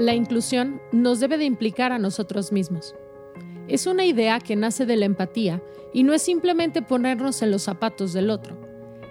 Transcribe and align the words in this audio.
la 0.00 0.14
inclusión 0.14 0.80
nos 0.92 1.20
debe 1.20 1.36
de 1.36 1.44
implicar 1.44 1.92
a 1.92 1.98
nosotros 1.98 2.52
mismos. 2.52 2.94
Es 3.68 3.86
una 3.86 4.04
idea 4.04 4.40
que 4.40 4.56
nace 4.56 4.86
de 4.86 4.96
la 4.96 5.04
empatía 5.04 5.62
y 5.92 6.04
no 6.04 6.14
es 6.14 6.22
simplemente 6.22 6.80
ponernos 6.80 7.42
en 7.42 7.50
los 7.50 7.62
zapatos 7.62 8.14
del 8.14 8.30
otro. 8.30 8.56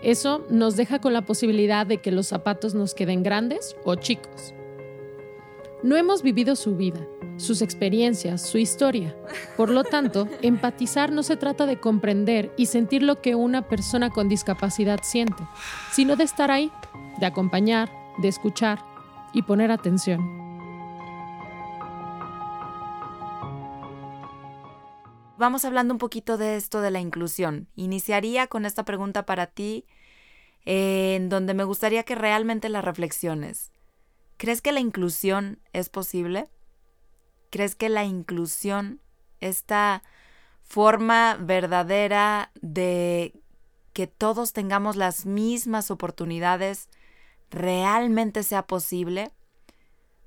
Eso 0.01 0.45
nos 0.49 0.75
deja 0.75 0.99
con 0.99 1.13
la 1.13 1.21
posibilidad 1.21 1.85
de 1.85 1.97
que 1.97 2.11
los 2.11 2.27
zapatos 2.27 2.73
nos 2.73 2.95
queden 2.95 3.21
grandes 3.21 3.75
o 3.83 3.95
chicos. 3.95 4.55
No 5.83 5.95
hemos 5.95 6.23
vivido 6.23 6.55
su 6.55 6.75
vida, 6.75 7.05
sus 7.37 7.61
experiencias, 7.61 8.41
su 8.41 8.57
historia. 8.57 9.15
Por 9.57 9.69
lo 9.69 9.83
tanto, 9.83 10.27
empatizar 10.41 11.11
no 11.11 11.21
se 11.21 11.37
trata 11.37 11.67
de 11.67 11.79
comprender 11.79 12.51
y 12.57 12.65
sentir 12.65 13.03
lo 13.03 13.21
que 13.21 13.35
una 13.35 13.67
persona 13.67 14.09
con 14.09 14.27
discapacidad 14.27 15.01
siente, 15.03 15.43
sino 15.91 16.15
de 16.15 16.23
estar 16.23 16.49
ahí, 16.49 16.71
de 17.19 17.27
acompañar, 17.27 17.91
de 18.17 18.27
escuchar 18.27 18.79
y 19.33 19.43
poner 19.43 19.71
atención. 19.71 20.48
Vamos 25.39 25.63
hablando 25.63 25.93
un 25.93 25.99
poquito 25.99 26.37
de 26.37 26.57
esto 26.57 26.81
de 26.81 26.91
la 26.91 26.99
inclusión. 26.99 27.69
Iniciaría 27.77 28.47
con 28.47 28.65
esta 28.65 28.83
pregunta 28.83 29.25
para 29.25 29.47
ti, 29.47 29.85
en 30.65 31.29
donde 31.29 31.53
me 31.53 31.63
gustaría 31.63 32.03
que 32.03 32.13
realmente 32.13 32.67
la 32.67 32.81
reflexiones. 32.81 33.71
¿Crees 34.35 34.61
que 34.61 34.73
la 34.73 34.81
inclusión 34.81 35.61
es 35.71 35.87
posible? 35.87 36.49
¿Crees 37.51 37.75
que 37.75 37.87
la 37.87 38.03
inclusión, 38.03 38.99
esta 39.39 40.03
forma 40.61 41.37
verdadera 41.39 42.51
de 42.55 43.33
que 43.93 44.07
todos 44.07 44.51
tengamos 44.51 44.97
las 44.97 45.25
mismas 45.25 45.89
oportunidades, 45.89 46.89
realmente 47.49 48.43
sea 48.43 48.67
posible? 48.67 49.31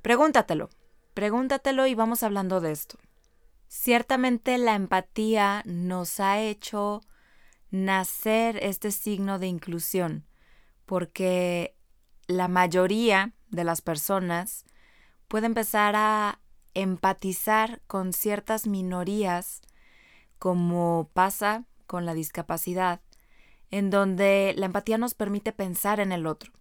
Pregúntatelo, 0.01 0.71
pregúntatelo 1.13 1.87
y 1.87 1.95
vamos 1.95 2.23
hablando 2.23 2.63
de 2.63 2.73
esto. 2.73 2.97
Ciertamente 3.75 4.59
la 4.59 4.75
empatía 4.75 5.63
nos 5.65 6.21
ha 6.21 6.39
hecho 6.39 7.01
nacer 7.71 8.59
este 8.63 8.91
signo 8.93 9.39
de 9.39 9.47
inclusión, 9.47 10.27
porque 10.85 11.75
la 12.27 12.49
mayoría 12.49 13.33
de 13.49 13.65
las 13.65 13.81
personas 13.81 14.67
puede 15.27 15.47
empezar 15.47 15.97
a 15.97 16.39
empatizar 16.75 17.81
con 17.87 18.13
ciertas 18.13 18.67
minorías, 18.67 19.63
como 20.39 21.11
pasa 21.15 21.65
con 21.87 22.05
la 22.05 22.13
discapacidad, 22.13 23.01
en 23.71 23.89
donde 23.89 24.53
la 24.55 24.67
empatía 24.67 24.99
nos 24.99 25.15
permite 25.15 25.51
pensar 25.51 25.99
en 25.99 26.13
el 26.13 26.27
otro. 26.27 26.53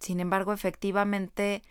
Sin 0.00 0.18
embargo, 0.18 0.52
efectivamente, 0.52 1.62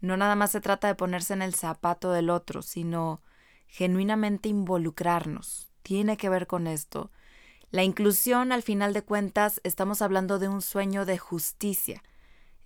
no 0.00 0.16
nada 0.16 0.34
más 0.34 0.50
se 0.50 0.60
trata 0.60 0.88
de 0.88 0.96
ponerse 0.96 1.34
en 1.34 1.42
el 1.42 1.54
zapato 1.54 2.10
del 2.10 2.30
otro, 2.30 2.62
sino 2.62 3.22
genuinamente 3.70 4.48
involucrarnos. 4.48 5.70
Tiene 5.82 6.16
que 6.16 6.28
ver 6.28 6.46
con 6.46 6.66
esto. 6.66 7.10
La 7.70 7.84
inclusión, 7.84 8.52
al 8.52 8.62
final 8.62 8.92
de 8.92 9.02
cuentas, 9.02 9.60
estamos 9.64 10.02
hablando 10.02 10.38
de 10.38 10.48
un 10.48 10.60
sueño 10.60 11.06
de 11.06 11.18
justicia. 11.18 12.02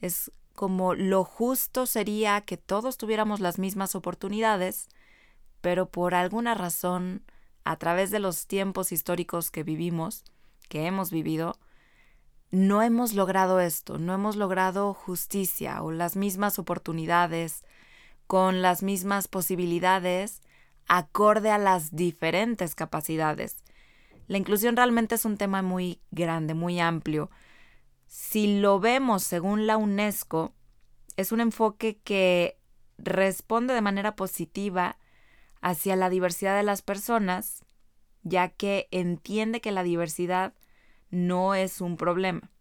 Es 0.01 0.33
como 0.55 0.95
lo 0.95 1.25
justo 1.25 1.87
sería 1.87 2.41
que 2.41 2.57
todos 2.57 2.97
tuviéramos 2.97 3.41
las 3.41 3.59
mismas 3.59 3.95
oportunidades, 3.95 4.89
pero 5.61 5.87
por 5.87 6.15
alguna 6.15 6.55
razón, 6.55 7.23
a 7.65 7.77
través 7.77 8.11
de 8.11 8.19
los 8.19 8.47
tiempos 8.47 8.93
históricos 8.93 9.51
que 9.51 9.63
vivimos, 9.63 10.25
que 10.69 10.87
hemos 10.87 11.11
vivido, 11.11 11.59
no 12.51 12.83
hemos 12.83 13.15
logrado 13.15 13.61
esto, 13.61 13.99
no 13.99 14.15
hemos 14.15 14.37
logrado 14.37 14.95
justicia 14.95 15.83
o 15.83 15.91
las 15.91 16.17
mismas 16.17 16.59
oportunidades, 16.59 17.65
con 18.27 18.63
las 18.63 18.83
mismas 18.83 19.29
posibilidades, 19.29 20.41
acorde 20.87 21.51
a 21.51 21.59
las 21.59 21.95
diferentes 21.95 22.75
capacidades. 22.75 23.57
La 24.27 24.39
inclusión 24.39 24.77
realmente 24.77 25.17
es 25.17 25.25
un 25.25 25.37
tema 25.37 25.63
muy 25.63 26.01
grande, 26.11 26.55
muy 26.55 26.81
amplio, 26.81 27.31
si 28.15 28.61
lo 28.61 28.79
vemos 28.79 29.25
según 29.25 29.67
la 29.67 29.77
UNESCO, 29.77 30.55
es 31.17 31.33
un 31.33 31.41
enfoque 31.41 31.99
que 32.05 32.61
responde 32.97 33.75
de 33.75 33.81
manera 33.81 34.15
positiva 34.15 34.99
hacia 35.61 35.97
la 35.97 36.11
diversidad 36.11 36.57
de 36.57 36.63
las 36.63 36.81
personas, 36.81 37.65
ya 38.23 38.51
que 38.51 38.87
entiende 38.93 39.61
que 39.61 39.73
la 39.73 39.83
diversidad 39.83 40.55
no 41.11 41.57
es 41.57 41.81
un 41.81 41.97
problema, 41.97 42.53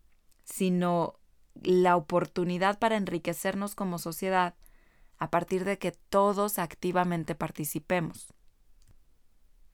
sino 0.44 1.20
la 1.62 1.98
oportunidad 1.98 2.80
para 2.80 2.98
enriquecernos 2.98 3.76
como 3.76 4.00
sociedad 4.00 4.56
a 5.24 5.30
partir 5.30 5.64
de 5.64 5.78
que 5.78 5.94
todos 5.94 6.60
activamente 6.60 7.34
participemos. 7.34 8.34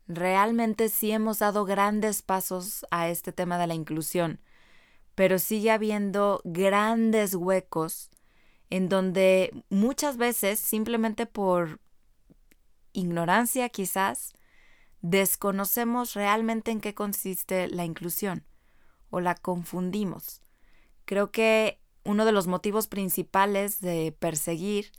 Realmente 0.08 0.90
sí 0.90 1.10
hemos 1.10 1.40
dado 1.40 1.66
grandes 1.66 2.22
pasos 2.22 2.86
a 2.92 3.10
este 3.10 3.32
tema 3.34 3.58
de 3.58 3.66
la 3.66 3.74
inclusión, 3.74 4.42
pero 5.16 5.40
sigue 5.40 5.72
habiendo 5.72 6.40
grandes 6.44 7.34
huecos 7.34 8.12
en 8.70 8.90
donde 8.90 9.64
muchas 9.72 10.18
veces, 10.18 10.60
simplemente 10.60 11.26
por 11.26 11.80
ignorancia 12.94 13.70
quizás, 13.70 14.34
desconocemos 15.02 16.14
realmente 16.14 16.70
en 16.70 16.80
qué 16.80 16.94
consiste 16.94 17.70
la 17.70 17.86
inclusión 17.86 18.46
o 19.10 19.20
la 19.20 19.34
confundimos. 19.34 20.44
Creo 21.06 21.32
que 21.32 21.82
uno 22.04 22.26
de 22.26 22.34
los 22.34 22.46
motivos 22.46 22.86
principales 22.86 23.82
de 23.82 24.16
perseguir 24.20 24.92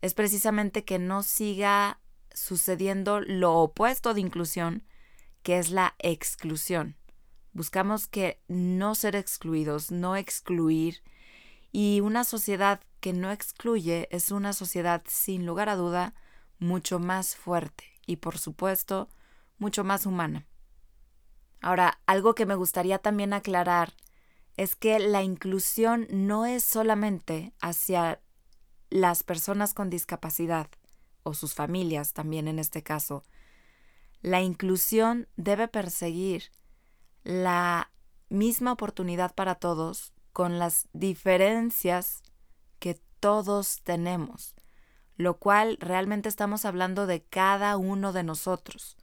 es 0.00 0.14
precisamente 0.14 0.84
que 0.84 0.98
no 0.98 1.22
siga 1.22 2.00
sucediendo 2.32 3.20
lo 3.20 3.54
opuesto 3.56 4.14
de 4.14 4.20
inclusión, 4.20 4.84
que 5.42 5.58
es 5.58 5.70
la 5.70 5.94
exclusión. 5.98 6.96
Buscamos 7.52 8.06
que 8.06 8.40
no 8.48 8.94
ser 8.94 9.16
excluidos, 9.16 9.90
no 9.90 10.16
excluir. 10.16 11.02
Y 11.72 12.00
una 12.00 12.24
sociedad 12.24 12.80
que 13.00 13.12
no 13.12 13.30
excluye 13.30 14.08
es 14.10 14.30
una 14.30 14.52
sociedad, 14.52 15.02
sin 15.06 15.46
lugar 15.46 15.68
a 15.68 15.76
duda, 15.76 16.14
mucho 16.58 16.98
más 16.98 17.36
fuerte 17.36 17.84
y, 18.06 18.16
por 18.16 18.38
supuesto, 18.38 19.08
mucho 19.58 19.82
más 19.84 20.06
humana. 20.06 20.46
Ahora, 21.60 22.00
algo 22.06 22.34
que 22.34 22.46
me 22.46 22.54
gustaría 22.54 22.98
también 22.98 23.32
aclarar 23.32 23.94
es 24.56 24.76
que 24.76 24.98
la 24.98 25.22
inclusión 25.22 26.06
no 26.10 26.46
es 26.46 26.64
solamente 26.64 27.52
hacia 27.60 28.20
las 28.90 29.22
personas 29.22 29.72
con 29.72 29.88
discapacidad, 29.88 30.68
o 31.22 31.34
sus 31.34 31.54
familias 31.54 32.12
también 32.12 32.48
en 32.48 32.58
este 32.58 32.82
caso. 32.82 33.22
La 34.20 34.42
inclusión 34.42 35.28
debe 35.36 35.68
perseguir 35.68 36.50
la 37.22 37.90
misma 38.28 38.72
oportunidad 38.72 39.34
para 39.34 39.54
todos 39.54 40.12
con 40.32 40.58
las 40.58 40.88
diferencias 40.92 42.22
que 42.78 43.00
todos 43.18 43.82
tenemos, 43.82 44.54
lo 45.16 45.38
cual 45.38 45.76
realmente 45.80 46.28
estamos 46.28 46.64
hablando 46.64 47.06
de 47.06 47.22
cada 47.24 47.76
uno 47.76 48.12
de 48.12 48.22
nosotros. 48.22 48.96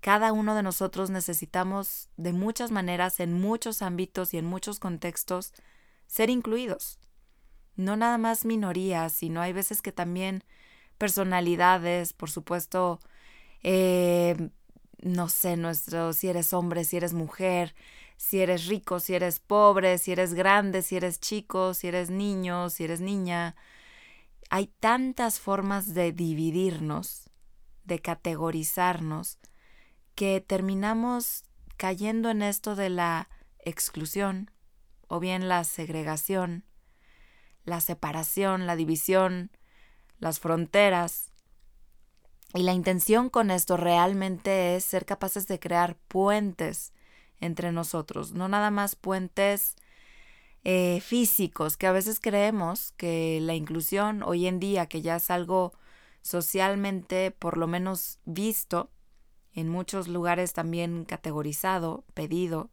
Cada 0.00 0.32
uno 0.32 0.54
de 0.54 0.62
nosotros 0.62 1.10
necesitamos 1.10 2.08
de 2.16 2.32
muchas 2.32 2.70
maneras, 2.70 3.20
en 3.20 3.32
muchos 3.32 3.82
ámbitos 3.82 4.34
y 4.34 4.38
en 4.38 4.46
muchos 4.46 4.80
contextos, 4.80 5.52
ser 6.06 6.28
incluidos. 6.28 6.98
No 7.76 7.96
nada 7.96 8.18
más 8.18 8.44
minorías, 8.44 9.12
sino 9.12 9.40
hay 9.40 9.52
veces 9.52 9.82
que 9.82 9.92
también 9.92 10.44
personalidades, 10.98 12.12
por 12.12 12.30
supuesto, 12.30 13.00
eh, 13.62 14.50
no 15.00 15.28
sé, 15.28 15.56
nuestro, 15.56 16.12
si 16.12 16.28
eres 16.28 16.52
hombre, 16.52 16.84
si 16.84 16.96
eres 16.96 17.12
mujer, 17.12 17.74
si 18.16 18.40
eres 18.40 18.66
rico, 18.66 19.00
si 19.00 19.14
eres 19.14 19.40
pobre, 19.40 19.98
si 19.98 20.12
eres 20.12 20.34
grande, 20.34 20.82
si 20.82 20.96
eres 20.96 21.18
chico, 21.18 21.74
si 21.74 21.88
eres 21.88 22.08
niño, 22.10 22.70
si 22.70 22.84
eres 22.84 23.00
niña. 23.00 23.56
Hay 24.48 24.68
tantas 24.78 25.40
formas 25.40 25.92
de 25.92 26.12
dividirnos, 26.12 27.30
de 27.84 27.98
categorizarnos, 27.98 29.38
que 30.14 30.40
terminamos 30.40 31.44
cayendo 31.76 32.30
en 32.30 32.42
esto 32.42 32.76
de 32.76 32.90
la 32.90 33.28
exclusión 33.58 34.50
o 35.08 35.18
bien 35.18 35.48
la 35.48 35.64
segregación, 35.64 36.64
la 37.64 37.80
separación, 37.80 38.66
la 38.66 38.76
división, 38.76 39.50
las 40.18 40.40
fronteras, 40.40 41.32
y 42.54 42.62
la 42.62 42.72
intención 42.72 43.30
con 43.30 43.50
esto 43.50 43.76
realmente 43.76 44.76
es 44.76 44.84
ser 44.84 45.06
capaces 45.06 45.48
de 45.48 45.58
crear 45.58 45.96
puentes 46.08 46.92
entre 47.40 47.72
nosotros, 47.72 48.32
no 48.32 48.46
nada 48.46 48.70
más 48.70 48.94
puentes 48.94 49.74
eh, 50.64 51.00
físicos, 51.00 51.76
que 51.76 51.86
a 51.86 51.92
veces 51.92 52.20
creemos 52.20 52.92
que 52.92 53.40
la 53.40 53.54
inclusión 53.54 54.22
hoy 54.22 54.46
en 54.46 54.60
día, 54.60 54.86
que 54.86 55.00
ya 55.00 55.16
es 55.16 55.30
algo 55.30 55.72
socialmente 56.20 57.30
por 57.30 57.56
lo 57.56 57.66
menos 57.66 58.18
visto, 58.24 58.90
en 59.54 59.68
muchos 59.68 60.08
lugares 60.08 60.52
también 60.52 61.04
categorizado, 61.04 62.04
pedido, 62.14 62.70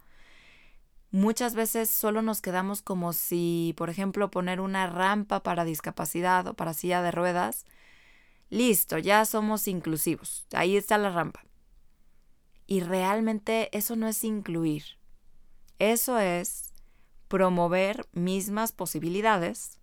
muchas 1.12 1.56
veces 1.56 1.90
solo 1.90 2.22
nos 2.22 2.42
quedamos 2.42 2.82
como 2.82 3.14
si, 3.14 3.74
por 3.78 3.90
ejemplo, 3.90 4.32
poner 4.32 4.62
una 4.62 4.88
rampa 4.88 5.44
para 5.44 5.66
discapacidad 5.66 6.48
o 6.48 6.54
para 6.54 6.74
silla 6.74 7.02
de 7.02 7.12
ruedas, 7.12 7.66
listo, 8.50 8.98
ya 8.98 9.26
somos 9.26 9.68
inclusivos, 9.68 10.46
ahí 10.54 10.78
está 10.78 10.98
la 10.98 11.12
rampa. 11.12 11.44
Y 12.68 12.82
realmente 12.82 13.76
eso 13.76 13.96
no 13.96 14.08
es 14.08 14.24
incluir, 14.24 14.84
eso 15.80 16.20
es 16.20 16.74
promover 17.28 18.08
mismas 18.12 18.72
posibilidades 18.72 19.80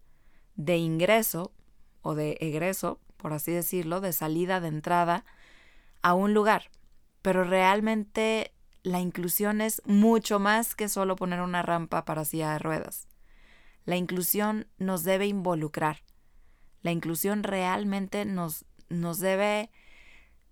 de 0.55 0.76
ingreso 0.76 1.52
o 2.02 2.14
de 2.14 2.37
egreso, 2.40 3.00
por 3.17 3.32
así 3.32 3.50
decirlo, 3.50 4.00
de 4.00 4.12
salida, 4.12 4.61
de 4.61 4.69
entrada 4.69 5.25
a 6.02 6.14
un 6.14 6.34
lugar. 6.34 6.70
Pero 7.22 7.44
realmente 7.44 8.52
la 8.86 9.00
inclusión 9.00 9.60
es 9.62 9.82
mucho 9.84 10.38
más 10.38 10.76
que 10.76 10.88
solo 10.88 11.16
poner 11.16 11.40
una 11.40 11.60
rampa 11.60 12.04
para 12.04 12.24
silla 12.24 12.52
de 12.52 12.60
ruedas. 12.60 13.08
La 13.84 13.96
inclusión 13.96 14.68
nos 14.78 15.02
debe 15.02 15.26
involucrar. 15.26 16.04
La 16.82 16.92
inclusión 16.92 17.42
realmente 17.42 18.24
nos, 18.24 18.64
nos 18.88 19.18
debe 19.18 19.72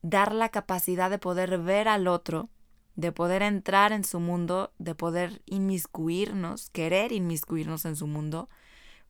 dar 0.02 0.34
la 0.34 0.48
capacidad 0.48 1.10
de 1.10 1.20
poder 1.20 1.58
ver 1.58 1.86
al 1.86 2.08
otro, 2.08 2.50
de 2.96 3.12
poder 3.12 3.42
entrar 3.42 3.92
en 3.92 4.02
su 4.02 4.18
mundo, 4.18 4.72
de 4.78 4.96
poder 4.96 5.40
inmiscuirnos, 5.46 6.70
querer 6.70 7.12
inmiscuirnos 7.12 7.84
en 7.84 7.94
su 7.94 8.08
mundo, 8.08 8.48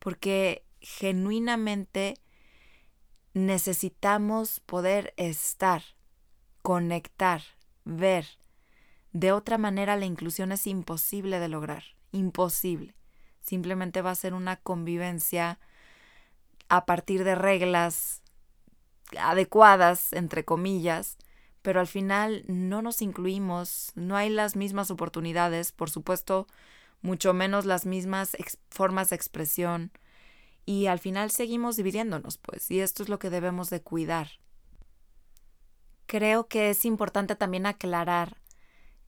porque 0.00 0.66
genuinamente 0.82 2.20
necesitamos 3.32 4.60
poder 4.60 5.14
estar, 5.16 5.82
conectar, 6.60 7.40
ver, 7.86 8.26
de 9.14 9.30
otra 9.30 9.58
manera 9.58 9.96
la 9.96 10.06
inclusión 10.06 10.50
es 10.50 10.66
imposible 10.66 11.38
de 11.38 11.48
lograr, 11.48 11.84
imposible. 12.10 12.96
Simplemente 13.40 14.02
va 14.02 14.10
a 14.10 14.16
ser 14.16 14.34
una 14.34 14.56
convivencia 14.56 15.60
a 16.68 16.84
partir 16.84 17.22
de 17.22 17.36
reglas 17.36 18.22
adecuadas, 19.16 20.12
entre 20.12 20.44
comillas, 20.44 21.16
pero 21.62 21.78
al 21.78 21.86
final 21.86 22.44
no 22.48 22.82
nos 22.82 23.02
incluimos, 23.02 23.92
no 23.94 24.16
hay 24.16 24.30
las 24.30 24.56
mismas 24.56 24.90
oportunidades, 24.90 25.70
por 25.70 25.90
supuesto, 25.90 26.48
mucho 27.00 27.32
menos 27.34 27.66
las 27.66 27.86
mismas 27.86 28.36
formas 28.68 29.10
de 29.10 29.16
expresión, 29.16 29.92
y 30.66 30.86
al 30.86 30.98
final 30.98 31.30
seguimos 31.30 31.76
dividiéndonos, 31.76 32.38
pues, 32.38 32.68
y 32.68 32.80
esto 32.80 33.04
es 33.04 33.08
lo 33.08 33.20
que 33.20 33.30
debemos 33.30 33.70
de 33.70 33.80
cuidar. 33.80 34.40
Creo 36.06 36.48
que 36.48 36.70
es 36.70 36.84
importante 36.84 37.36
también 37.36 37.66
aclarar 37.66 38.38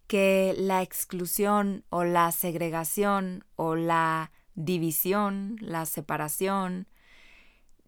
que 0.07 0.55
la 0.57 0.83
exclusión 0.83 1.85
o 1.91 2.05
la 2.05 2.31
segregación 2.33 3.45
o 3.57 3.75
la 3.75 4.31
división, 4.55 5.57
la 5.61 5.87
separación, 5.87 6.87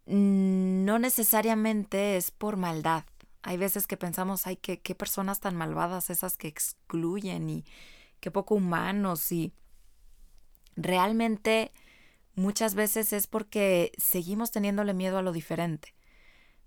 no 0.06 0.98
necesariamente 0.98 2.16
es 2.16 2.30
por 2.30 2.56
maldad. 2.56 3.04
Hay 3.42 3.56
veces 3.56 3.86
que 3.86 3.96
pensamos, 3.96 4.46
ay, 4.46 4.56
qué, 4.56 4.80
qué 4.80 4.94
personas 4.94 5.40
tan 5.40 5.56
malvadas 5.56 6.10
esas 6.10 6.36
que 6.36 6.48
excluyen 6.48 7.48
y 7.50 7.64
qué 8.20 8.30
poco 8.30 8.54
humanos 8.56 9.30
y 9.32 9.52
realmente 10.76 11.72
muchas 12.34 12.74
veces 12.74 13.12
es 13.12 13.26
porque 13.26 13.92
seguimos 13.98 14.50
teniéndole 14.50 14.94
miedo 14.94 15.18
a 15.18 15.22
lo 15.22 15.32
diferente. 15.32 15.94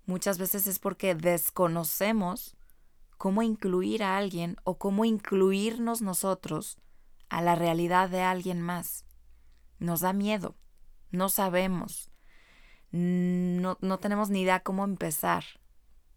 Muchas 0.06 0.38
veces 0.38 0.66
es 0.66 0.78
porque 0.78 1.14
desconocemos 1.14 2.56
cómo 3.22 3.44
incluir 3.44 4.02
a 4.02 4.16
alguien 4.16 4.56
o 4.64 4.78
cómo 4.78 5.04
incluirnos 5.04 6.02
nosotros 6.02 6.76
a 7.28 7.40
la 7.40 7.54
realidad 7.54 8.10
de 8.10 8.20
alguien 8.20 8.60
más. 8.60 9.04
Nos 9.78 10.00
da 10.00 10.12
miedo, 10.12 10.56
no 11.12 11.28
sabemos, 11.28 12.10
no, 12.90 13.78
no 13.80 13.98
tenemos 14.00 14.28
ni 14.30 14.40
idea 14.40 14.64
cómo 14.64 14.82
empezar, 14.82 15.44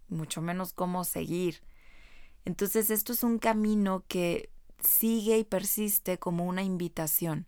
mucho 0.07 0.41
menos 0.41 0.73
cómo 0.73 1.03
seguir. 1.03 1.61
Entonces 2.43 2.89
esto 2.89 3.13
es 3.13 3.23
un 3.23 3.37
camino 3.37 4.03
que 4.07 4.49
sigue 4.79 5.37
y 5.37 5.43
persiste 5.43 6.17
como 6.17 6.47
una 6.47 6.63
invitación, 6.63 7.45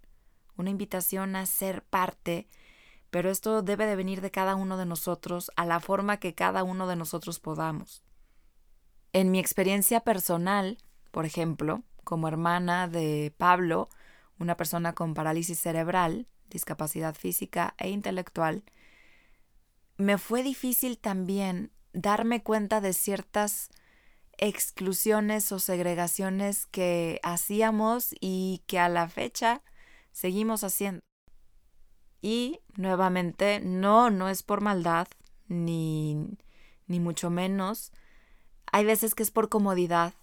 una 0.55 0.69
invitación 0.69 1.35
a 1.35 1.47
ser 1.47 1.83
parte, 1.83 2.47
pero 3.09 3.31
esto 3.31 3.63
debe 3.63 3.87
de 3.87 3.95
venir 3.95 4.21
de 4.21 4.29
cada 4.29 4.53
uno 4.53 4.77
de 4.77 4.85
nosotros 4.85 5.49
a 5.55 5.65
la 5.65 5.79
forma 5.79 6.17
que 6.17 6.35
cada 6.35 6.63
uno 6.63 6.85
de 6.85 6.95
nosotros 6.95 7.39
podamos. 7.39 8.03
En 9.13 9.31
mi 9.31 9.39
experiencia 9.39 10.01
personal, 10.01 10.77
por 11.11 11.25
ejemplo, 11.25 11.83
como 12.03 12.27
hermana 12.27 12.87
de 12.87 13.33
Pablo, 13.37 13.89
una 14.39 14.57
persona 14.57 14.93
con 14.93 15.13
parálisis 15.13 15.59
cerebral, 15.59 16.27
discapacidad 16.49 17.15
física 17.15 17.75
e 17.77 17.89
intelectual, 17.89 18.63
me 19.97 20.17
fue 20.17 20.43
difícil 20.43 20.97
también 20.97 21.71
darme 21.93 22.43
cuenta 22.43 22.81
de 22.81 22.93
ciertas 22.93 23.69
exclusiones 24.37 25.51
o 25.51 25.59
segregaciones 25.59 26.67
que 26.67 27.19
hacíamos 27.23 28.13
y 28.19 28.61
que 28.67 28.79
a 28.79 28.89
la 28.89 29.09
fecha 29.09 29.63
seguimos 30.11 30.63
haciendo. 30.63 31.01
Y 32.21 32.59
nuevamente, 32.75 33.59
no, 33.59 34.09
no 34.09 34.29
es 34.29 34.43
por 34.43 34.61
maldad, 34.61 35.07
ni, 35.47 36.37
ni 36.87 36.99
mucho 36.99 37.29
menos, 37.29 37.91
hay 38.71 38.85
veces 38.85 39.15
que 39.15 39.23
es 39.23 39.31
por 39.31 39.49
comodidad 39.49 40.13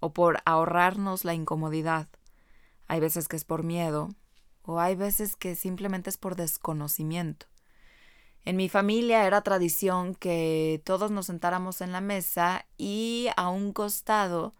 o 0.00 0.12
por 0.12 0.38
ahorrarnos 0.44 1.24
la 1.24 1.34
incomodidad. 1.34 2.08
Hay 2.86 3.00
veces 3.00 3.28
que 3.28 3.36
es 3.36 3.44
por 3.44 3.62
miedo 3.62 4.10
o 4.62 4.80
hay 4.80 4.96
veces 4.96 5.36
que 5.36 5.54
simplemente 5.54 6.10
es 6.10 6.16
por 6.16 6.36
desconocimiento. 6.36 7.46
En 8.44 8.56
mi 8.56 8.68
familia 8.68 9.26
era 9.26 9.42
tradición 9.42 10.14
que 10.14 10.82
todos 10.84 11.10
nos 11.10 11.26
sentáramos 11.26 11.80
en 11.80 11.92
la 11.92 12.00
mesa 12.00 12.66
y 12.76 13.28
a 13.36 13.48
un 13.48 13.72
costado 13.72 14.54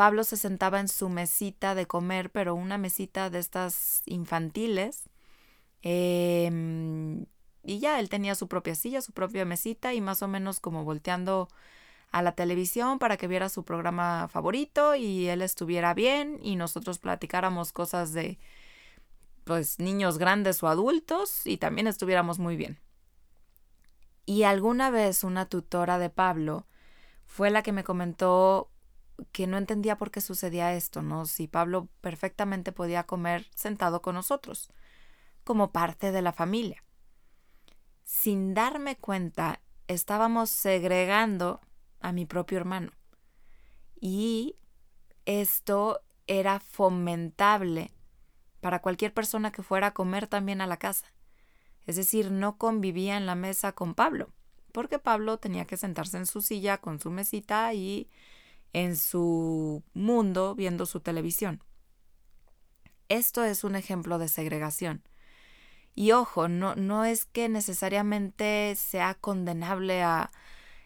Pablo 0.00 0.24
se 0.24 0.38
sentaba 0.38 0.80
en 0.80 0.88
su 0.88 1.10
mesita 1.10 1.74
de 1.74 1.84
comer, 1.84 2.30
pero 2.30 2.54
una 2.54 2.78
mesita 2.78 3.28
de 3.28 3.38
estas 3.38 4.00
infantiles. 4.06 5.10
Em, 5.82 7.26
y 7.62 7.80
ya 7.80 8.00
él 8.00 8.08
tenía 8.08 8.34
su 8.34 8.48
propia 8.48 8.74
silla, 8.74 9.02
su 9.02 9.12
propia 9.12 9.44
mesita 9.44 9.92
y 9.92 10.00
más 10.00 10.22
o 10.22 10.26
menos 10.26 10.58
como 10.58 10.84
volteando 10.84 11.50
a 12.10 12.22
la 12.22 12.32
televisión 12.32 12.98
para 12.98 13.16
que 13.16 13.28
viera 13.28 13.48
su 13.48 13.64
programa 13.64 14.28
favorito 14.28 14.94
y 14.94 15.28
él 15.28 15.42
estuviera 15.42 15.94
bien 15.94 16.38
y 16.42 16.56
nosotros 16.56 16.98
platicáramos 16.98 17.72
cosas 17.72 18.12
de 18.12 18.38
pues 19.44 19.78
niños 19.78 20.18
grandes 20.18 20.62
o 20.62 20.68
adultos 20.68 21.46
y 21.46 21.56
también 21.56 21.86
estuviéramos 21.86 22.38
muy 22.38 22.56
bien. 22.56 22.78
Y 24.26 24.42
alguna 24.44 24.90
vez 24.90 25.24
una 25.24 25.46
tutora 25.46 25.98
de 25.98 26.10
Pablo 26.10 26.66
fue 27.24 27.50
la 27.50 27.62
que 27.62 27.72
me 27.72 27.84
comentó 27.84 28.70
que 29.32 29.46
no 29.46 29.58
entendía 29.58 29.98
por 29.98 30.10
qué 30.10 30.20
sucedía 30.20 30.74
esto, 30.74 31.02
¿no? 31.02 31.26
Si 31.26 31.46
Pablo 31.46 31.88
perfectamente 32.00 32.72
podía 32.72 33.04
comer 33.04 33.46
sentado 33.54 34.02
con 34.02 34.14
nosotros, 34.14 34.70
como 35.44 35.72
parte 35.72 36.12
de 36.12 36.22
la 36.22 36.32
familia. 36.32 36.82
Sin 38.04 38.54
darme 38.54 38.96
cuenta, 38.96 39.60
estábamos 39.88 40.50
segregando 40.50 41.60
a 42.00 42.12
mi 42.12 42.26
propio 42.26 42.58
hermano. 42.58 42.92
Y 44.00 44.56
esto 45.26 46.00
era 46.26 46.60
fomentable 46.60 47.92
para 48.60 48.80
cualquier 48.80 49.12
persona 49.12 49.52
que 49.52 49.62
fuera 49.62 49.88
a 49.88 49.94
comer 49.94 50.26
también 50.26 50.60
a 50.60 50.66
la 50.66 50.78
casa. 50.78 51.12
Es 51.86 51.96
decir, 51.96 52.30
no 52.30 52.56
convivía 52.56 53.16
en 53.16 53.26
la 53.26 53.34
mesa 53.34 53.72
con 53.72 53.94
Pablo, 53.94 54.30
porque 54.72 54.98
Pablo 54.98 55.38
tenía 55.38 55.66
que 55.66 55.76
sentarse 55.76 56.16
en 56.16 56.26
su 56.26 56.40
silla 56.40 56.78
con 56.78 57.00
su 57.00 57.10
mesita 57.10 57.72
y 57.74 58.08
en 58.72 58.96
su 58.96 59.82
mundo 59.94 60.54
viendo 60.54 60.86
su 60.86 61.00
televisión. 61.00 61.62
Esto 63.08 63.42
es 63.44 63.64
un 63.64 63.74
ejemplo 63.74 64.18
de 64.18 64.28
segregación. 64.28 65.02
Y 65.94 66.12
ojo, 66.12 66.48
no, 66.48 66.76
no 66.76 67.04
es 67.04 67.24
que 67.24 67.48
necesariamente 67.48 68.74
sea 68.76 69.14
condenable 69.14 70.02
a 70.02 70.30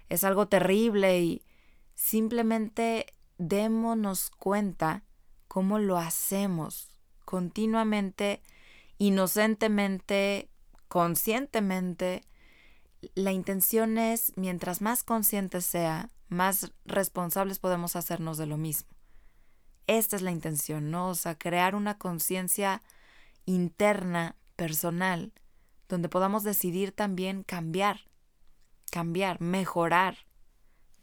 es 0.08 0.24
algo 0.24 0.48
terrible 0.48 1.20
y 1.20 1.42
simplemente 1.94 3.06
démonos 3.38 4.30
cuenta 4.30 5.04
cómo 5.48 5.78
lo 5.78 5.98
hacemos 5.98 6.90
continuamente, 7.24 8.42
inocentemente, 8.98 10.50
conscientemente. 10.88 12.22
La 13.14 13.32
intención 13.32 13.98
es, 13.98 14.32
mientras 14.36 14.80
más 14.80 15.02
consciente 15.02 15.60
sea, 15.60 16.10
más 16.28 16.72
responsables 16.84 17.58
podemos 17.58 17.96
hacernos 17.96 18.38
de 18.38 18.46
lo 18.46 18.56
mismo. 18.56 18.90
Esta 19.86 20.16
es 20.16 20.22
la 20.22 20.30
intención, 20.30 20.90
¿no? 20.90 21.08
O 21.08 21.14
sea, 21.14 21.38
crear 21.38 21.74
una 21.74 21.98
conciencia 21.98 22.82
interna, 23.44 24.36
personal, 24.56 25.32
donde 25.88 26.08
podamos 26.08 26.42
decidir 26.44 26.92
también 26.92 27.42
cambiar, 27.42 28.08
cambiar, 28.94 29.40
mejorar, 29.40 30.18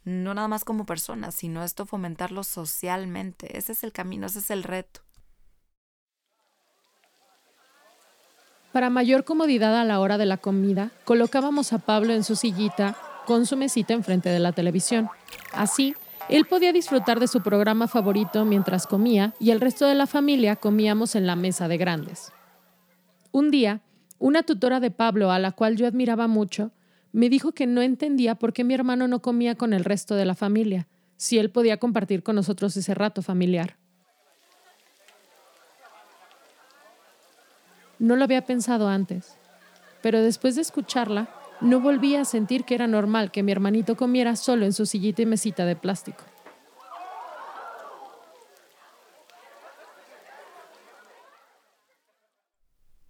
no 0.04 0.32
nada 0.32 0.48
más 0.48 0.64
como 0.64 0.86
personas, 0.86 1.34
sino 1.34 1.62
esto 1.62 1.84
fomentarlo 1.84 2.42
socialmente. 2.42 3.58
Ese 3.58 3.72
es 3.72 3.84
el 3.84 3.92
camino, 3.92 4.28
ese 4.28 4.38
es 4.38 4.50
el 4.50 4.62
reto. 4.62 5.02
Para 8.72 8.88
mayor 8.88 9.24
comodidad 9.24 9.78
a 9.78 9.84
la 9.84 10.00
hora 10.00 10.16
de 10.16 10.24
la 10.24 10.38
comida, 10.38 10.90
colocábamos 11.04 11.74
a 11.74 11.80
Pablo 11.80 12.14
en 12.14 12.24
su 12.24 12.34
sillita 12.34 12.96
con 13.26 13.44
su 13.44 13.58
mesita 13.58 13.92
enfrente 13.92 14.30
de 14.30 14.38
la 14.38 14.52
televisión. 14.52 15.10
Así, 15.52 15.94
él 16.30 16.46
podía 16.46 16.72
disfrutar 16.72 17.20
de 17.20 17.28
su 17.28 17.42
programa 17.42 17.88
favorito 17.88 18.46
mientras 18.46 18.86
comía 18.86 19.34
y 19.38 19.50
el 19.50 19.60
resto 19.60 19.86
de 19.86 19.96
la 19.96 20.06
familia 20.06 20.56
comíamos 20.56 21.14
en 21.14 21.26
la 21.26 21.36
mesa 21.36 21.68
de 21.68 21.76
grandes. 21.76 22.32
Un 23.32 23.50
día, 23.50 23.82
una 24.18 24.44
tutora 24.44 24.80
de 24.80 24.90
Pablo, 24.90 25.30
a 25.30 25.38
la 25.38 25.52
cual 25.52 25.76
yo 25.76 25.86
admiraba 25.86 26.26
mucho, 26.26 26.72
me 27.12 27.28
dijo 27.28 27.52
que 27.52 27.66
no 27.66 27.82
entendía 27.82 28.34
por 28.34 28.52
qué 28.52 28.64
mi 28.64 28.74
hermano 28.74 29.06
no 29.06 29.20
comía 29.20 29.54
con 29.54 29.74
el 29.74 29.84
resto 29.84 30.14
de 30.14 30.24
la 30.24 30.34
familia, 30.34 30.88
si 31.16 31.38
él 31.38 31.50
podía 31.50 31.76
compartir 31.76 32.22
con 32.22 32.36
nosotros 32.36 32.76
ese 32.76 32.94
rato 32.94 33.22
familiar. 33.22 33.76
No 37.98 38.16
lo 38.16 38.24
había 38.24 38.46
pensado 38.46 38.88
antes, 38.88 39.36
pero 40.02 40.20
después 40.20 40.56
de 40.56 40.62
escucharla, 40.62 41.28
no 41.60 41.80
volví 41.80 42.16
a 42.16 42.24
sentir 42.24 42.64
que 42.64 42.74
era 42.74 42.88
normal 42.88 43.30
que 43.30 43.44
mi 43.44 43.52
hermanito 43.52 43.96
comiera 43.96 44.34
solo 44.34 44.64
en 44.64 44.72
su 44.72 44.86
sillita 44.86 45.22
y 45.22 45.26
mesita 45.26 45.64
de 45.64 45.76
plástico. 45.76 46.24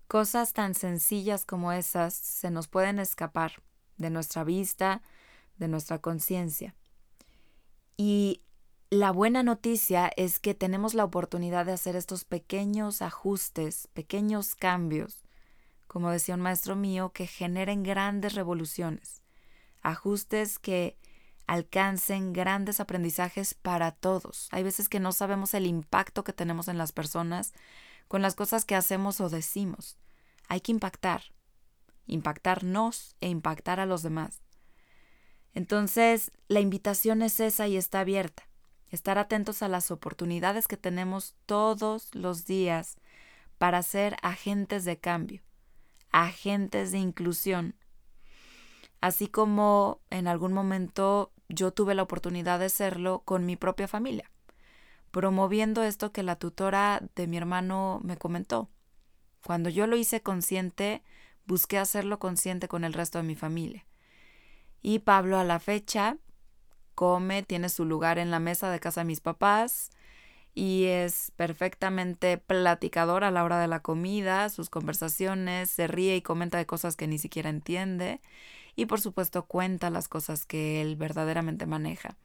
Cosas 0.08 0.52
tan 0.52 0.74
sencillas 0.74 1.46
como 1.46 1.72
esas 1.72 2.12
se 2.12 2.50
nos 2.50 2.68
pueden 2.68 2.98
escapar 2.98 3.62
de 4.02 4.10
nuestra 4.10 4.44
vista, 4.44 5.00
de 5.56 5.68
nuestra 5.68 5.98
conciencia. 5.98 6.74
Y 7.96 8.42
la 8.90 9.10
buena 9.10 9.42
noticia 9.42 10.10
es 10.16 10.38
que 10.38 10.54
tenemos 10.54 10.92
la 10.92 11.04
oportunidad 11.04 11.64
de 11.64 11.72
hacer 11.72 11.96
estos 11.96 12.26
pequeños 12.26 13.00
ajustes, 13.00 13.88
pequeños 13.94 14.54
cambios, 14.54 15.24
como 15.86 16.10
decía 16.10 16.34
un 16.34 16.42
maestro 16.42 16.76
mío, 16.76 17.10
que 17.14 17.26
generen 17.26 17.82
grandes 17.82 18.34
revoluciones, 18.34 19.22
ajustes 19.80 20.58
que 20.58 20.98
alcancen 21.46 22.32
grandes 22.32 22.80
aprendizajes 22.80 23.54
para 23.54 23.92
todos. 23.92 24.48
Hay 24.52 24.62
veces 24.62 24.88
que 24.88 25.00
no 25.00 25.12
sabemos 25.12 25.54
el 25.54 25.66
impacto 25.66 26.24
que 26.24 26.32
tenemos 26.32 26.68
en 26.68 26.78
las 26.78 26.92
personas 26.92 27.52
con 28.08 28.22
las 28.22 28.34
cosas 28.34 28.64
que 28.64 28.74
hacemos 28.74 29.20
o 29.20 29.28
decimos. 29.28 29.96
Hay 30.48 30.60
que 30.60 30.72
impactar, 30.72 31.22
impactarnos 32.06 33.16
e 33.20 33.28
impactar 33.28 33.80
a 33.80 33.86
los 33.86 34.02
demás. 34.02 34.42
Entonces, 35.54 36.30
la 36.48 36.60
invitación 36.60 37.22
es 37.22 37.40
esa 37.40 37.68
y 37.68 37.76
está 37.76 38.00
abierta 38.00 38.44
estar 38.92 39.16
atentos 39.16 39.62
a 39.62 39.68
las 39.68 39.90
oportunidades 39.90 40.68
que 40.68 40.76
tenemos 40.76 41.34
todos 41.46 42.14
los 42.14 42.44
días 42.44 42.98
para 43.58 43.82
ser 43.82 44.16
agentes 44.22 44.84
de 44.84 44.98
cambio, 44.98 45.42
agentes 46.10 46.92
de 46.92 46.98
inclusión. 46.98 47.74
Así 49.00 49.28
como 49.28 50.00
en 50.10 50.28
algún 50.28 50.52
momento 50.52 51.32
yo 51.48 51.72
tuve 51.72 51.94
la 51.94 52.02
oportunidad 52.02 52.60
de 52.60 52.68
serlo 52.68 53.22
con 53.24 53.46
mi 53.46 53.56
propia 53.56 53.88
familia, 53.88 54.30
promoviendo 55.10 55.82
esto 55.82 56.12
que 56.12 56.22
la 56.22 56.36
tutora 56.36 57.02
de 57.16 57.26
mi 57.26 57.38
hermano 57.38 58.00
me 58.04 58.18
comentó. 58.18 58.68
Cuando 59.44 59.70
yo 59.70 59.86
lo 59.86 59.96
hice 59.96 60.20
consciente, 60.20 61.02
busqué 61.46 61.78
hacerlo 61.78 62.18
consciente 62.18 62.68
con 62.68 62.84
el 62.84 62.92
resto 62.92 63.18
de 63.18 63.24
mi 63.24 63.34
familia. 63.34 63.86
Y 64.80 65.00
Pablo 65.00 65.38
a 65.38 65.44
la 65.44 65.60
fecha 65.60 66.18
come, 66.94 67.42
tiene 67.42 67.68
su 67.68 67.84
lugar 67.84 68.18
en 68.18 68.30
la 68.30 68.40
mesa 68.40 68.70
de 68.70 68.80
casa 68.80 69.00
de 69.00 69.06
mis 69.06 69.20
papás 69.20 69.90
y 70.54 70.84
es 70.84 71.32
perfectamente 71.36 72.36
platicador 72.36 73.24
a 73.24 73.30
la 73.30 73.44
hora 73.44 73.58
de 73.58 73.68
la 73.68 73.80
comida, 73.80 74.48
sus 74.50 74.68
conversaciones, 74.68 75.70
se 75.70 75.86
ríe 75.86 76.16
y 76.16 76.22
comenta 76.22 76.58
de 76.58 76.66
cosas 76.66 76.96
que 76.96 77.06
ni 77.06 77.18
siquiera 77.18 77.48
entiende 77.48 78.20
y 78.76 78.86
por 78.86 79.00
supuesto 79.00 79.46
cuenta 79.46 79.90
las 79.90 80.08
cosas 80.08 80.44
que 80.44 80.82
él 80.82 80.96
verdaderamente 80.96 81.66
maneja. 81.66 82.16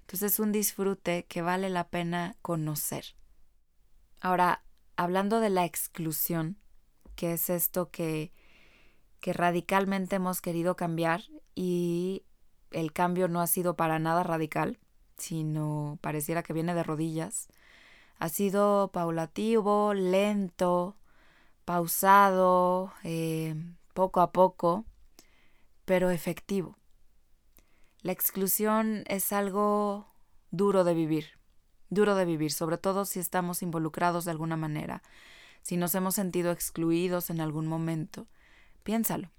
Entonces 0.00 0.34
es 0.34 0.40
un 0.40 0.52
disfrute 0.52 1.26
que 1.26 1.42
vale 1.42 1.68
la 1.68 1.88
pena 1.88 2.36
conocer. 2.42 3.16
Ahora, 4.20 4.62
hablando 4.96 5.40
de 5.40 5.50
la 5.50 5.64
exclusión, 5.64 6.58
que 7.16 7.32
es 7.32 7.50
esto 7.50 7.90
que, 7.90 8.32
que 9.26 9.32
radicalmente 9.32 10.14
hemos 10.14 10.40
querido 10.40 10.76
cambiar 10.76 11.24
y 11.56 12.22
el 12.70 12.92
cambio 12.92 13.26
no 13.26 13.40
ha 13.40 13.48
sido 13.48 13.74
para 13.74 13.98
nada 13.98 14.22
radical, 14.22 14.78
sino 15.16 15.98
pareciera 16.00 16.44
que 16.44 16.52
viene 16.52 16.76
de 16.76 16.84
rodillas. 16.84 17.48
Ha 18.20 18.28
sido 18.28 18.92
paulativo, 18.92 19.94
lento, 19.94 20.94
pausado, 21.64 22.92
eh, 23.02 23.56
poco 23.94 24.20
a 24.20 24.30
poco, 24.30 24.84
pero 25.84 26.10
efectivo. 26.10 26.78
La 28.02 28.12
exclusión 28.12 29.02
es 29.08 29.32
algo 29.32 30.06
duro 30.52 30.84
de 30.84 30.94
vivir, 30.94 31.30
duro 31.90 32.14
de 32.14 32.26
vivir, 32.26 32.52
sobre 32.52 32.78
todo 32.78 33.04
si 33.04 33.18
estamos 33.18 33.60
involucrados 33.60 34.24
de 34.24 34.30
alguna 34.30 34.56
manera, 34.56 35.02
si 35.62 35.76
nos 35.76 35.96
hemos 35.96 36.14
sentido 36.14 36.52
excluidos 36.52 37.28
en 37.28 37.40
algún 37.40 37.66
momento. 37.66 38.28
Piénsalo. 38.86 39.32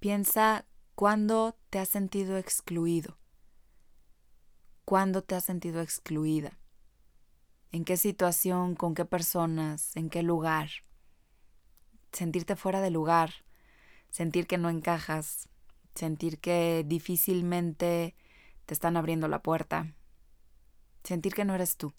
Piensa 0.00 0.66
¿Cuándo 0.96 1.56
te 1.70 1.78
has 1.78 1.88
sentido 1.88 2.36
excluido? 2.36 3.16
¿Cuándo 4.84 5.22
te 5.22 5.36
has 5.36 5.44
sentido 5.44 5.80
excluida? 5.80 6.58
¿En 7.70 7.84
qué 7.84 7.96
situación? 7.96 8.74
¿Con 8.74 8.96
qué 8.96 9.04
personas? 9.04 9.94
¿En 9.94 10.10
qué 10.10 10.24
lugar? 10.24 10.68
Sentirte 12.10 12.56
fuera 12.56 12.80
de 12.80 12.90
lugar, 12.90 13.44
sentir 14.10 14.48
que 14.48 14.58
no 14.58 14.68
encajas, 14.68 15.48
sentir 15.94 16.40
que 16.40 16.82
difícilmente 16.84 18.16
te 18.66 18.74
están 18.74 18.96
abriendo 18.96 19.28
la 19.28 19.44
puerta, 19.44 19.94
sentir 21.04 21.34
que 21.34 21.44
no 21.44 21.54
eres 21.54 21.76
tú 21.76 21.94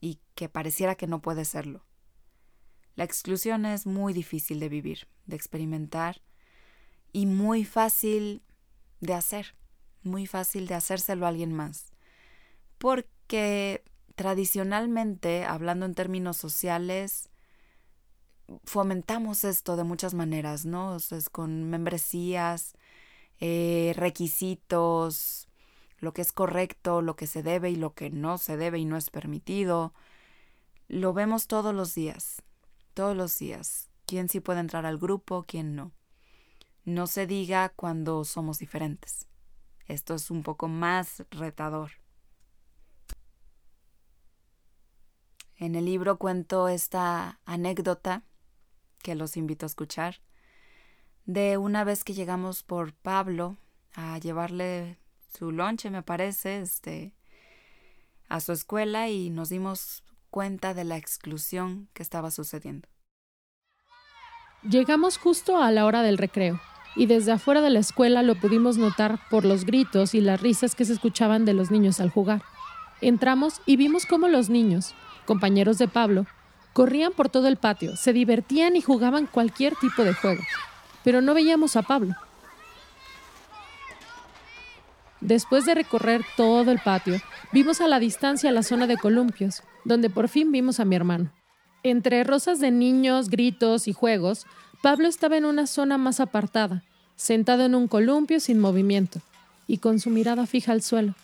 y 0.00 0.18
que 0.34 0.48
pareciera 0.48 0.96
que 0.96 1.06
no 1.06 1.22
puedes 1.22 1.46
serlo. 1.46 1.84
La 2.94 3.04
exclusión 3.04 3.64
es 3.64 3.86
muy 3.86 4.12
difícil 4.12 4.60
de 4.60 4.68
vivir, 4.68 5.08
de 5.26 5.36
experimentar 5.36 6.22
y 7.12 7.26
muy 7.26 7.64
fácil 7.64 8.42
de 9.00 9.14
hacer, 9.14 9.54
muy 10.02 10.26
fácil 10.26 10.66
de 10.66 10.74
hacérselo 10.74 11.26
a 11.26 11.30
alguien 11.30 11.52
más. 11.52 11.92
Porque 12.78 13.82
tradicionalmente, 14.14 15.44
hablando 15.44 15.86
en 15.86 15.94
términos 15.94 16.36
sociales, 16.36 17.30
fomentamos 18.64 19.44
esto 19.44 19.76
de 19.76 19.84
muchas 19.84 20.14
maneras, 20.14 20.66
¿no? 20.66 20.92
O 20.92 20.98
sea, 21.00 21.18
es 21.18 21.28
con 21.30 21.64
membresías, 21.70 22.74
eh, 23.40 23.92
requisitos, 23.96 25.48
lo 25.98 26.12
que 26.12 26.22
es 26.22 26.32
correcto, 26.32 27.00
lo 27.00 27.16
que 27.16 27.26
se 27.26 27.42
debe 27.42 27.70
y 27.70 27.76
lo 27.76 27.94
que 27.94 28.10
no 28.10 28.38
se 28.38 28.56
debe 28.56 28.78
y 28.78 28.84
no 28.84 28.96
es 28.96 29.10
permitido. 29.10 29.94
Lo 30.88 31.12
vemos 31.12 31.46
todos 31.46 31.74
los 31.74 31.94
días, 31.94 32.42
todos 32.94 33.16
los 33.16 33.38
días. 33.38 33.90
¿Quién 34.06 34.28
sí 34.28 34.40
puede 34.40 34.60
entrar 34.60 34.86
al 34.86 34.98
grupo, 34.98 35.44
quién 35.46 35.74
no? 35.74 35.92
No 36.84 37.06
se 37.06 37.26
diga 37.26 37.70
cuando 37.70 38.24
somos 38.24 38.58
diferentes. 38.58 39.26
Esto 39.86 40.14
es 40.14 40.30
un 40.30 40.42
poco 40.42 40.68
más 40.68 41.24
retador. 41.30 41.92
En 45.56 45.74
el 45.74 45.84
libro 45.84 46.18
cuento 46.18 46.68
esta 46.68 47.40
anécdota 47.44 48.24
que 49.02 49.14
los 49.14 49.36
invito 49.36 49.66
a 49.66 49.68
escuchar 49.68 50.20
de 51.24 51.56
una 51.56 51.84
vez 51.84 52.04
que 52.04 52.14
llegamos 52.14 52.62
por 52.62 52.94
Pablo 52.94 53.56
a 53.94 54.18
llevarle 54.18 54.98
su 55.38 55.52
lonche, 55.52 55.90
me 55.90 56.02
parece, 56.02 56.60
este 56.60 57.14
a 58.28 58.40
su 58.40 58.52
escuela 58.52 59.08
y 59.08 59.30
nos 59.30 59.50
dimos 59.50 60.02
cuenta 60.32 60.72
de 60.72 60.82
la 60.82 60.96
exclusión 60.96 61.88
que 61.92 62.02
estaba 62.02 62.30
sucediendo. 62.32 62.88
Llegamos 64.68 65.18
justo 65.18 65.62
a 65.62 65.70
la 65.70 65.84
hora 65.84 66.02
del 66.02 66.16
recreo 66.18 66.58
y 66.96 67.06
desde 67.06 67.32
afuera 67.32 67.60
de 67.60 67.68
la 67.68 67.80
escuela 67.80 68.22
lo 68.22 68.34
pudimos 68.34 68.78
notar 68.78 69.20
por 69.30 69.44
los 69.44 69.64
gritos 69.66 70.14
y 70.14 70.22
las 70.22 70.40
risas 70.40 70.74
que 70.74 70.86
se 70.86 70.94
escuchaban 70.94 71.44
de 71.44 71.52
los 71.52 71.70
niños 71.70 72.00
al 72.00 72.10
jugar. 72.10 72.42
Entramos 73.02 73.60
y 73.66 73.76
vimos 73.76 74.06
cómo 74.06 74.26
los 74.26 74.48
niños, 74.48 74.94
compañeros 75.26 75.76
de 75.76 75.86
Pablo, 75.86 76.26
corrían 76.72 77.12
por 77.12 77.28
todo 77.28 77.46
el 77.46 77.58
patio, 77.58 77.96
se 77.96 78.14
divertían 78.14 78.74
y 78.74 78.80
jugaban 78.80 79.26
cualquier 79.26 79.76
tipo 79.76 80.02
de 80.02 80.14
juego, 80.14 80.42
pero 81.04 81.20
no 81.20 81.34
veíamos 81.34 81.76
a 81.76 81.82
Pablo. 81.82 82.14
Después 85.22 85.64
de 85.64 85.74
recorrer 85.76 86.24
todo 86.36 86.72
el 86.72 86.80
patio, 86.80 87.20
vimos 87.52 87.80
a 87.80 87.86
la 87.86 88.00
distancia 88.00 88.50
la 88.50 88.64
zona 88.64 88.88
de 88.88 88.96
columpios, 88.96 89.62
donde 89.84 90.10
por 90.10 90.28
fin 90.28 90.50
vimos 90.50 90.80
a 90.80 90.84
mi 90.84 90.96
hermano. 90.96 91.32
Entre 91.84 92.24
rosas 92.24 92.58
de 92.58 92.72
niños, 92.72 93.30
gritos 93.30 93.86
y 93.86 93.92
juegos, 93.92 94.46
Pablo 94.82 95.06
estaba 95.06 95.36
en 95.36 95.44
una 95.44 95.68
zona 95.68 95.96
más 95.96 96.18
apartada, 96.18 96.82
sentado 97.14 97.64
en 97.64 97.76
un 97.76 97.86
columpio 97.86 98.40
sin 98.40 98.58
movimiento 98.58 99.20
y 99.68 99.78
con 99.78 100.00
su 100.00 100.10
mirada 100.10 100.44
fija 100.46 100.72
al 100.72 100.82
suelo. 100.82 101.14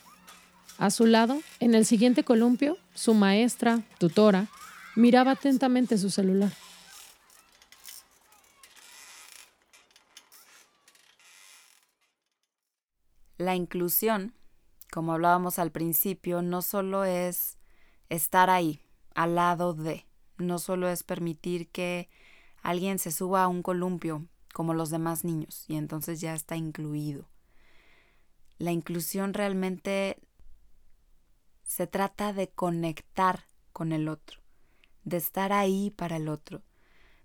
A 0.78 0.90
su 0.90 1.06
lado, 1.06 1.40
en 1.58 1.74
el 1.74 1.84
siguiente 1.84 2.22
columpio, 2.22 2.78
su 2.94 3.14
maestra, 3.14 3.82
tutora, 3.98 4.46
miraba 4.94 5.32
atentamente 5.32 5.98
su 5.98 6.10
celular. 6.10 6.52
La 13.38 13.54
inclusión, 13.54 14.34
como 14.90 15.12
hablábamos 15.12 15.60
al 15.60 15.70
principio, 15.70 16.42
no 16.42 16.60
solo 16.60 17.04
es 17.04 17.56
estar 18.08 18.50
ahí, 18.50 18.82
al 19.14 19.36
lado 19.36 19.74
de, 19.74 20.06
no 20.38 20.58
solo 20.58 20.88
es 20.88 21.04
permitir 21.04 21.70
que 21.70 22.10
alguien 22.62 22.98
se 22.98 23.12
suba 23.12 23.44
a 23.44 23.48
un 23.48 23.62
columpio 23.62 24.26
como 24.52 24.74
los 24.74 24.90
demás 24.90 25.22
niños 25.22 25.64
y 25.68 25.76
entonces 25.76 26.20
ya 26.20 26.34
está 26.34 26.56
incluido. 26.56 27.28
La 28.58 28.72
inclusión 28.72 29.34
realmente 29.34 30.18
se 31.62 31.86
trata 31.86 32.32
de 32.32 32.48
conectar 32.48 33.44
con 33.72 33.92
el 33.92 34.08
otro, 34.08 34.40
de 35.04 35.18
estar 35.18 35.52
ahí 35.52 35.92
para 35.92 36.16
el 36.16 36.28
otro, 36.28 36.62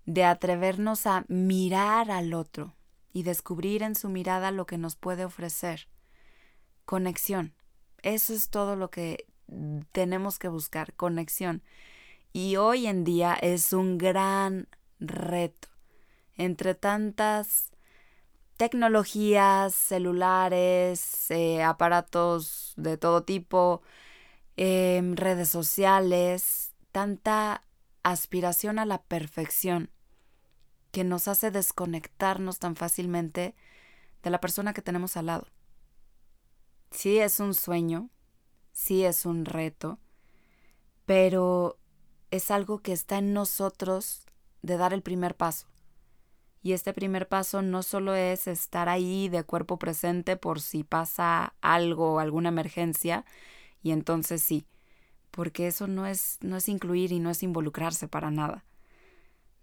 de 0.06 0.22
atrevernos 0.24 1.08
a 1.08 1.24
mirar 1.26 2.12
al 2.12 2.34
otro 2.34 2.76
y 3.12 3.24
descubrir 3.24 3.82
en 3.82 3.96
su 3.96 4.08
mirada 4.08 4.52
lo 4.52 4.64
que 4.64 4.78
nos 4.78 4.94
puede 4.94 5.24
ofrecer. 5.24 5.88
Conexión. 6.84 7.54
Eso 8.02 8.34
es 8.34 8.50
todo 8.50 8.76
lo 8.76 8.90
que 8.90 9.26
tenemos 9.92 10.38
que 10.38 10.48
buscar, 10.48 10.94
conexión. 10.94 11.62
Y 12.32 12.56
hoy 12.56 12.86
en 12.86 13.04
día 13.04 13.34
es 13.34 13.72
un 13.72 13.98
gran 13.98 14.68
reto. 14.98 15.68
Entre 16.36 16.74
tantas 16.74 17.70
tecnologías, 18.56 19.74
celulares, 19.74 21.30
eh, 21.30 21.62
aparatos 21.62 22.74
de 22.76 22.96
todo 22.96 23.22
tipo, 23.22 23.82
em, 24.56 25.16
redes 25.16 25.48
sociales, 25.48 26.72
tanta 26.92 27.62
aspiración 28.02 28.78
a 28.78 28.86
la 28.86 29.02
perfección 29.02 29.90
que 30.92 31.04
nos 31.04 31.26
hace 31.28 31.50
desconectarnos 31.50 32.58
tan 32.60 32.76
fácilmente 32.76 33.54
de 34.22 34.30
la 34.30 34.40
persona 34.40 34.72
que 34.74 34.82
tenemos 34.82 35.16
al 35.16 35.26
lado. 35.26 35.48
Sí 36.94 37.18
es 37.18 37.40
un 37.40 37.54
sueño, 37.54 38.08
sí 38.72 39.04
es 39.04 39.26
un 39.26 39.44
reto, 39.44 39.98
pero 41.06 41.76
es 42.30 42.52
algo 42.52 42.78
que 42.78 42.92
está 42.92 43.18
en 43.18 43.32
nosotros 43.32 44.24
de 44.62 44.76
dar 44.76 44.94
el 44.94 45.02
primer 45.02 45.34
paso. 45.34 45.66
Y 46.62 46.72
este 46.72 46.94
primer 46.94 47.26
paso 47.26 47.62
no 47.62 47.82
solo 47.82 48.14
es 48.14 48.46
estar 48.46 48.88
ahí 48.88 49.28
de 49.28 49.42
cuerpo 49.42 49.76
presente 49.76 50.36
por 50.36 50.60
si 50.60 50.84
pasa 50.84 51.54
algo, 51.60 52.20
alguna 52.20 52.50
emergencia, 52.50 53.24
y 53.82 53.90
entonces 53.90 54.40
sí, 54.40 54.64
porque 55.32 55.66
eso 55.66 55.88
no 55.88 56.06
es, 56.06 56.38
no 56.42 56.56
es 56.56 56.68
incluir 56.68 57.10
y 57.10 57.18
no 57.18 57.28
es 57.30 57.42
involucrarse 57.42 58.06
para 58.06 58.30
nada. 58.30 58.64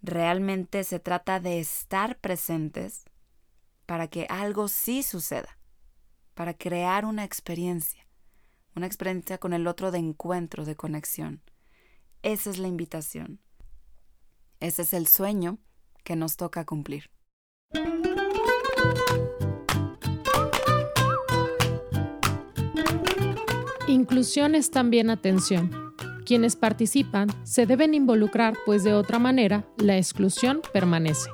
Realmente 0.02 0.84
se 0.84 1.00
trata 1.00 1.40
de 1.40 1.60
estar 1.60 2.18
presentes 2.18 3.06
para 3.86 4.06
que 4.08 4.26
algo 4.28 4.68
sí 4.68 5.02
suceda, 5.02 5.58
para 6.34 6.54
crear 6.54 7.04
una 7.04 7.24
experiencia, 7.24 8.06
una 8.74 8.86
experiencia 8.86 9.38
con 9.38 9.52
el 9.52 9.66
otro 9.66 9.90
de 9.90 9.98
encuentro, 9.98 10.64
de 10.64 10.76
conexión. 10.76 11.42
Esa 12.22 12.50
es 12.50 12.58
la 12.58 12.68
invitación. 12.68 13.40
Ese 14.60 14.82
es 14.82 14.92
el 14.92 15.06
sueño 15.06 15.58
que 16.04 16.16
nos 16.16 16.36
toca 16.36 16.64
cumplir. 16.64 17.10
Inclusión 23.88 24.54
es 24.54 24.70
también 24.70 25.10
atención 25.10 25.82
quienes 26.24 26.56
participan 26.56 27.28
se 27.44 27.66
deben 27.66 27.94
involucrar, 27.94 28.54
pues 28.64 28.84
de 28.84 28.94
otra 28.94 29.18
manera 29.18 29.66
la 29.76 29.96
exclusión 29.96 30.62
permanece. 30.72 31.28